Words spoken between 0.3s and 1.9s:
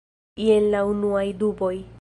Jen la unuaj duboj.